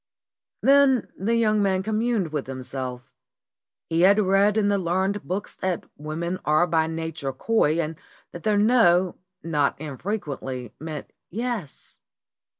Then 0.63 1.09
the 1.15 1.35
young 1.35 1.61
man 1.61 1.83
communed 1.83 2.29
with 2.31 2.47
himself. 2.47 3.13
He 3.87 4.01
had 4.01 4.19
read 4.19 4.57
in 4.57 4.67
the 4.67 4.79
learned 4.79 5.25
books 5.25 5.53
that 5.57 5.83
women 5.95 6.39
are 6.43 6.65
by 6.65 6.87
na 6.87 7.11
ture 7.13 7.31
coy, 7.33 7.79
and 7.79 7.95
that 8.31 8.41
their 8.41 8.57
"no" 8.57 9.17
not 9.43 9.79
infrequently 9.79 10.73
meant 10.79 11.13
"yes." 11.29 11.99